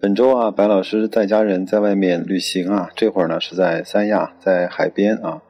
[0.00, 5.42] 本周啊，白老师带家人在外面旅行啊，这会儿呢是在三亚，在海边啊。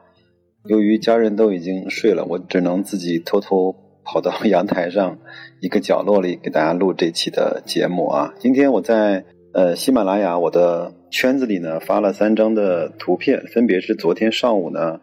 [0.65, 5.19] 由于家人都已经睡了，我只能自己偷偷跑到 阳台上
[5.61, 8.33] 一个角落里给大家录这期的节目啊。
[8.39, 14.99] 今天我在呃喜马拉雅我的圈子里呢发了三张的图片，分别是昨天上午呢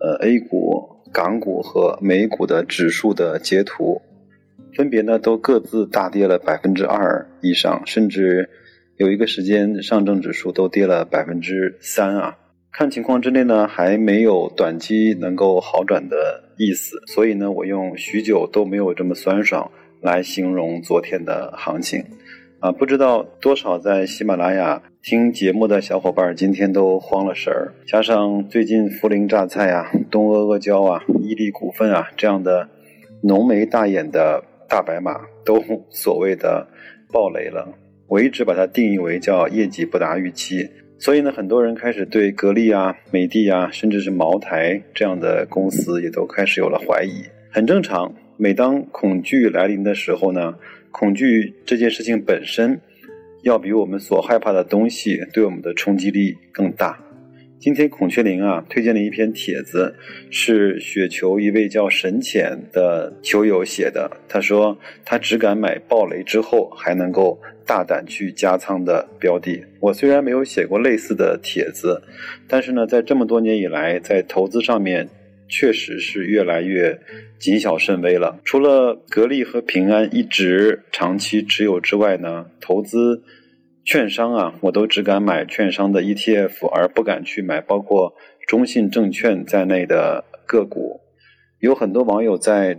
[0.00, 4.02] 呃 A 股、港股和美股的指数的截图，
[4.76, 8.50] 分别呢都各自大跌了百分之二以上，甚至。
[9.02, 12.38] 有一个时间，上证指数都跌了百分之三啊！
[12.70, 19.68] 看情况之内呢，还没有短期能够好转的意思，所以呢，我用许久都没有这么酸爽
[20.00, 22.04] 来形容昨天的行情
[22.60, 22.70] 啊！
[22.70, 32.68] 不知道多少在喜马拉雅听节目的小伙伴今天都慌了神儿，加上最近涪陵榨菜啊、东阿阿胶啊、伊利股份啊这样的
[33.24, 35.60] 浓眉大眼的大白马都
[35.90, 36.68] 所谓的
[37.12, 37.66] 暴雷了。
[38.12, 40.68] 我一直把它定义为叫业绩不达预期，
[40.98, 47.24] 所以呢，很多人开始对格力啊、美的啊，甚至是茅台这样的公司也都开始有了怀疑。
[47.50, 50.54] 很正常，每当恐惧来临的时候呢，
[50.90, 52.78] 恐惧这件事情本身，
[53.44, 57.01] 要比我们所害怕的东西对我们的冲击力更大。
[57.62, 59.94] 今天孔雀翎啊推荐了一篇帖子，
[60.30, 64.10] 是雪球一位叫沈浅的球友写的。
[64.28, 69.64] 他说他只敢买暴雷之后还能够大胆去加仓的标的。
[69.78, 72.02] 我虽然没有写过类似的帖子，
[72.48, 75.08] 但是呢，在这么多年以来，在投资上面
[75.48, 76.98] 确实是越来越
[77.38, 78.40] 谨小慎微了。
[78.44, 83.22] 除了格力和平安一直长期持有之外呢，投资。
[83.84, 88.14] 券商啊，我都只敢买券商的 ETF，而不敢去买包括
[88.46, 91.00] 中信证券在内的个股。
[91.58, 92.78] 有很多网友在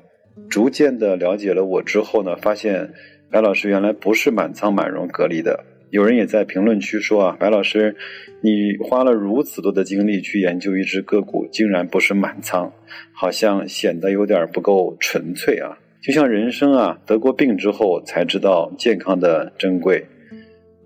[0.49, 2.93] 逐渐的了解了我之后呢，发现
[3.29, 5.65] 白老师原来不是满仓满融隔离的。
[5.89, 7.95] 有人也在评论区说啊，白老师，
[8.41, 12.73] 你花了如此多的精力去研究一只个股，竟然不是满仓，
[13.13, 15.77] 好像显得有点不够纯粹啊。
[16.01, 20.05] 就像人生啊，得过病之后才知道健康的珍贵。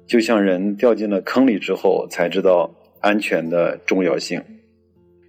[0.07, 4.41] 就像人掉进了坑里之后，才知道安全的重要性。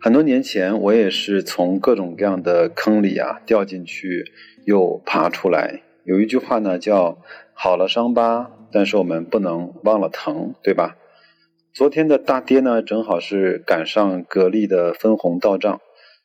[0.00, 4.25] 很多年前，我也是从各种各样的坑里啊掉进去，
[4.65, 5.83] 又爬出来。
[6.05, 7.19] 有一句话呢，叫
[7.53, 10.97] “好了伤疤，但是我们不能忘了疼”，对吧？
[11.75, 15.81] 昨天的大跌呢，正好是赶上格力的分红到账。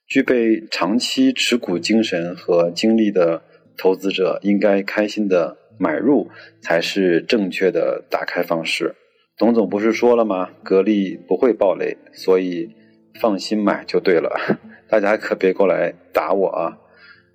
[0.07, 3.41] 具备长期持股精神和精力的
[3.75, 5.57] 投资者，应该开心的。
[5.83, 6.29] 买入
[6.61, 8.95] 才是正确的打开方式。
[9.37, 10.51] 董总不是说了吗？
[10.63, 12.69] 格力不会暴雷，所以
[13.19, 14.29] 放心买就对了。
[14.87, 16.77] 大家可别过来打我啊！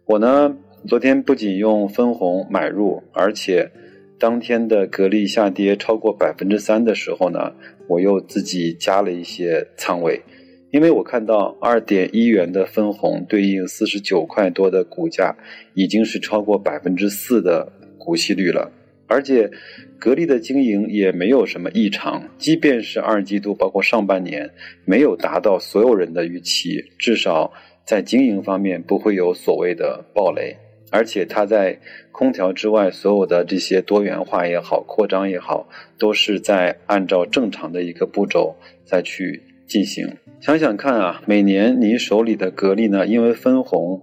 [0.06, 0.56] 我呢，
[0.86, 3.70] 昨天不仅用分红买入，而且
[4.18, 7.52] 当天的格力下跌超过百分之三的时候呢，
[7.88, 10.22] 我又自己加了一些仓位，
[10.70, 15.36] 因为我看到二点一元的分红对应四十九块多的股价，
[15.74, 17.72] 已经是超过百分之四的。
[18.08, 18.72] 股息率了，
[19.06, 19.50] 而且
[19.98, 24.50] 格力的经营也没有什么异常，即便是二季度，包括上半年
[24.86, 27.52] 没有达到所有人的预期，至少
[27.84, 30.56] 在经营方面不会有所谓的暴雷。
[30.90, 31.78] 而且它在
[32.10, 40.16] 空调之外，所有的这些多元化也好，扩张也好，都是在按照正常的一个步骤再去进行。
[40.40, 44.02] 想想看啊，每年你手里的格力呢，因为分红。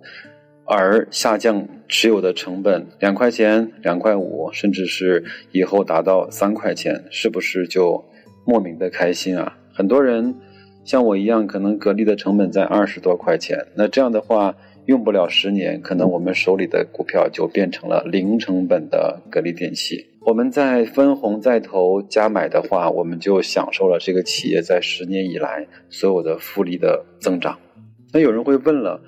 [0.67, 8.03] 而下降持有的成本两块钱、两块五，甚至是以后达到三块钱，是不是就
[8.45, 9.57] 莫名的开心啊？
[9.71, 10.35] 很多人
[10.83, 14.55] 像我一样，可能格力的成本在二十多块钱，那这样的话，
[14.87, 20.07] 用不了十年，可能我们手里的股票就变成了零成本的格力电器。
[20.21, 27.59] 我们在分红再投加买的话，我们就享受了这个企业在十年以来所有的复利的增长。
[28.11, 29.01] 那有人会问了。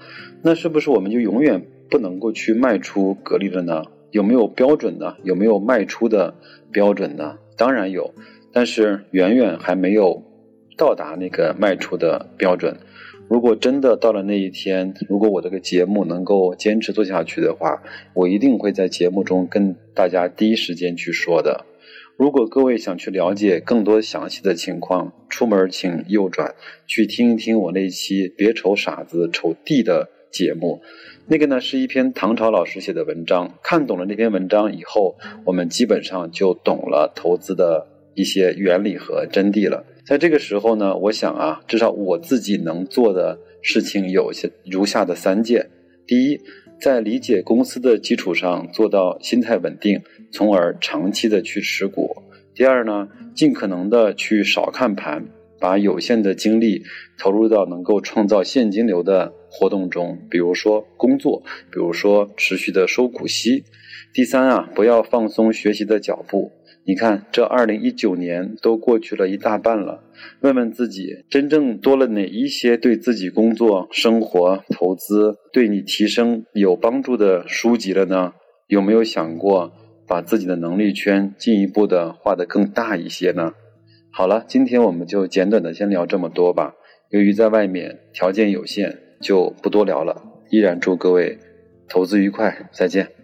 [0.43, 3.83] 那是不是我们就永远不能够去卖出格力了呢？
[4.11, 5.15] 有没有标准呢？
[5.23, 6.35] 有没有卖出的
[6.71, 7.37] 标准呢？
[7.57, 8.13] 当然有，
[8.53, 10.23] 但是远远还没有
[10.77, 12.77] 到达那个卖出的标准。
[13.29, 21.65] 如果真的到了那一天，如果我这个节目能够坚持做下去的话，我一定会在节目中跟大家第一时间去说的。
[22.15, 26.55] 如果各位想去了解更多详细的情况，出门请右转，
[26.87, 30.81] 去听一听我那期“别瞅傻子，瞅地”的节目。
[31.27, 33.53] 那个呢是一篇唐朝老师写的文章。
[33.61, 35.15] 看懂了那篇文章以后，
[35.45, 39.85] 我们基本上就懂了投资的一些原理和真谛了。
[40.05, 45.69] 在这个时候呢，我想啊，至少我自己能做的事情有些如下的三件：
[46.05, 46.39] 第一，
[46.79, 50.01] 在理解公司的基础上做到心态稳定，
[50.31, 52.23] 从而长期的去持股；
[52.55, 55.25] 第二呢，尽可能的去少看盘，
[55.59, 56.83] 把有限的精力
[57.19, 63.63] 投入到能够创造现金流的活动中，比如说工作，比如说持续的收股息；
[64.13, 66.51] 第三啊，不要放松学习的脚步。
[66.85, 70.03] 你看，这二零一九年都过去了一大半了，
[70.39, 78.33] 问问自己，真正多了哪一些对自己工作、生活、投资对你提升有帮助的书籍了呢？
[78.67, 79.73] 有没有想过
[80.07, 83.51] 把自己的能力圈进一步的画得更大一些呢？
[84.09, 86.73] 好了，今天我们就简短的先聊这么多吧。
[87.09, 90.21] 由于在外面条件有限，就不多聊了。
[90.49, 91.39] 依然祝各位
[91.89, 93.16] 投资愉快，再见。